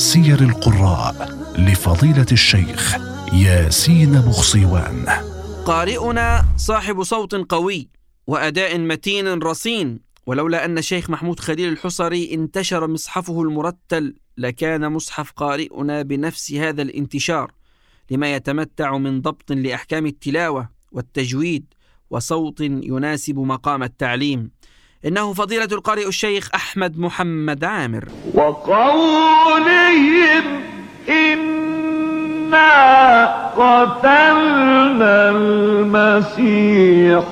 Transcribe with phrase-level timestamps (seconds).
[0.00, 2.96] سير القراء لفضيلة الشيخ
[3.32, 5.04] ياسين بخصيوان
[5.64, 7.88] قارئنا صاحب صوت قوي
[8.26, 16.02] وأداء متين رصين ولولا أن الشيخ محمود خليل الحصري انتشر مصحفه المرتل لكان مصحف قارئنا
[16.02, 17.52] بنفس هذا الانتشار
[18.10, 21.74] لما يتمتع من ضبط لأحكام التلاوة والتجويد
[22.10, 24.50] وصوت يناسب مقام التعليم.
[25.06, 28.04] إنه فضيلة القارئ الشيخ أحمد محمد عامر.
[28.34, 29.62] وقولهم
[31.08, 32.60] إنا
[33.56, 37.24] قتلنا المسيح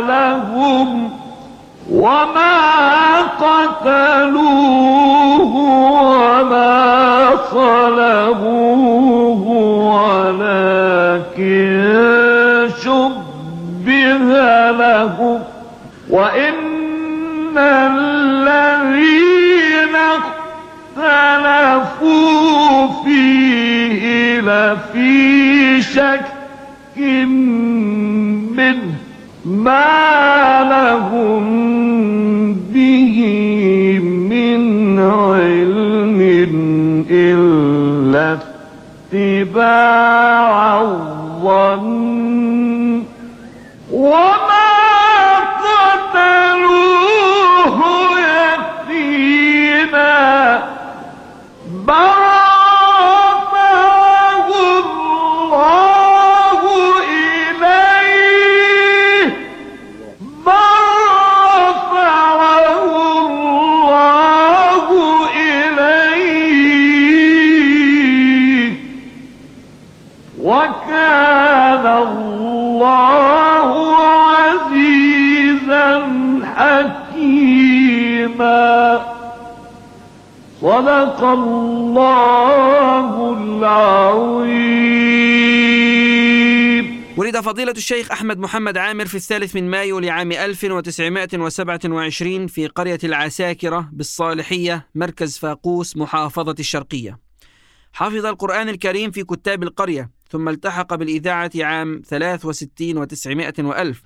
[0.00, 1.10] لهم
[1.92, 4.40] وما قتلوه
[6.02, 9.42] وما صلبوه
[11.30, 11.70] ولكن
[12.82, 14.18] شبه
[14.70, 15.40] لهم.
[16.10, 19.16] وإن الذين
[20.96, 26.24] اختلفوا فيه لفي شك
[29.44, 31.44] ما لهم
[32.74, 33.16] به
[34.30, 36.20] من علم
[37.10, 38.38] إلا
[39.12, 40.09] اتباع
[70.42, 73.96] وكان الله
[74.36, 76.02] عزيزا
[76.44, 77.80] حكيما.
[80.60, 85.00] صدق الله العظيم.
[87.16, 93.88] ولد فضيلة الشيخ أحمد محمد عامر في الثالث من مايو لعام 1927 في قرية العساكرة
[93.92, 97.18] بالصالحية مركز فاقوس محافظة الشرقية.
[97.92, 100.19] حفظ القرآن الكريم في كتاب القرية.
[100.30, 104.02] ثم التحق بالإذاعة عام 63 و900 وألف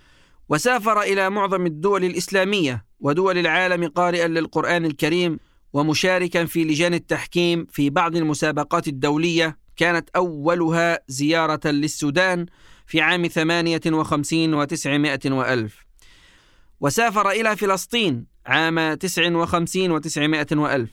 [0.49, 5.39] وسافر إلى معظم الدول الإسلامية ودول العالم قارئا للقرآن الكريم
[5.73, 9.65] ومشاركا في لجان التحكيم في بعض المسابقات الدولية.
[9.77, 12.47] كانت أولها زيارة للسودان
[12.87, 15.85] في عام 58 و900 وألف.
[16.81, 20.91] وسافر إلى فلسطين عام 59 و900 وألف.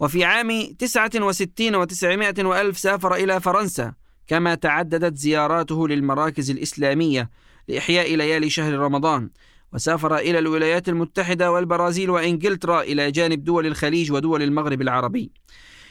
[0.00, 3.94] وفي عام 69 و900 وألف سافر إلى فرنسا
[4.32, 7.30] كما تعددت زياراته للمراكز الإسلامية
[7.68, 9.30] لإحياء ليالي شهر رمضان
[9.72, 15.32] وسافر إلى الولايات المتحدة والبرازيل وإنجلترا إلى جانب دول الخليج ودول المغرب العربي.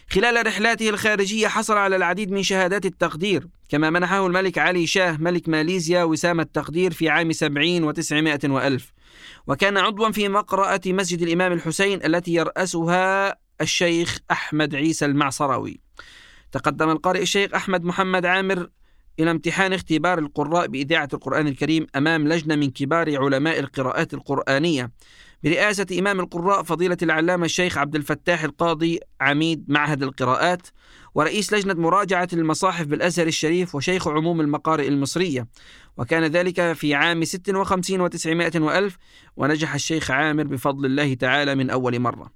[0.09, 5.49] خلال رحلاته الخارجية حصل على العديد من شهادات التقدير كما منحه الملك علي شاه ملك
[5.49, 8.91] ماليزيا وسام التقدير في عام سبعين وتسعمائة وألف.
[9.47, 15.79] وكان عضوا في مقرأة مسجد الإمام الحسين التي يرأسها الشيخ أحمد عيسى المعصراوي.
[16.51, 18.69] تقدم القارئ الشيخ أحمد محمد عامر
[19.19, 24.91] إلى امتحان اختبار القراء بإذاعة القرآن الكريم أمام لجنة من كبار علماء القراءات القرآنية
[25.43, 30.67] برئاسة إمام القراء فضيلة العلامة الشيخ عبد الفتاح القاضي عميد معهد القراءات
[31.15, 35.47] ورئيس لجنة مراجعة المصاحف بالأزهر الشريف وشيخ عموم المقارئ المصرية.
[35.97, 38.97] وكان ذلك في عام 56 وتسعمائة وألف
[39.37, 42.31] ونجح الشيخ عامر بفضل الله تعالى من أول مرة.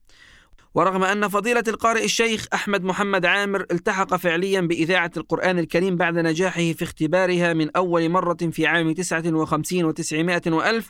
[0.76, 6.72] ورغم أن فضيلة القارئ الشيخ أحمد محمد عامر التحق فعليا بإذاعة القرآن الكريم بعد نجاحه
[6.74, 10.90] في اختبارها من أول مرة في عام 59 و900 وألف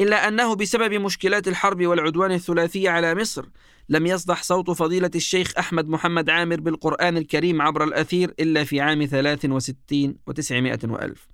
[0.00, 3.44] إلا أنه بسبب مشكلات الحرب والعدوان الثلاثي على مصر
[3.88, 9.06] لم يصدح صوت فضيلة الشيخ أحمد محمد عامر بالقرآن الكريم عبر الأثير إلا في عام
[9.06, 11.28] 63 و900 وألف.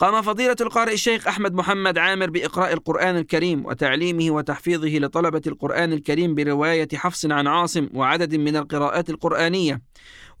[0.00, 6.34] قام فضيلة القارئ الشيخ أحمد محمد عامر بإقراء القرآن الكريم وتعليمه وتحفيظه لطلبة القرآن الكريم
[6.34, 9.82] برواية حفص عن عاصم وعدد من القراءات القرآنية.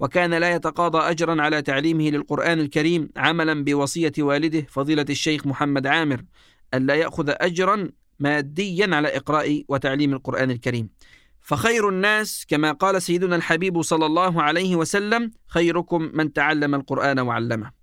[0.00, 6.22] وكان لا يتقاضى أجرا على تعليمه للقرآن الكريم عملا بوصية والده فضيلة الشيخ محمد عامر
[6.74, 10.88] ألا يأخذ أجرا ماديا على إقراء وتعليم القرآن الكريم.
[11.40, 17.79] فخير الناس كما قال سيدنا الحبيب صلى الله عليه وسلم خيركم من تعلم القرآن وعلمه.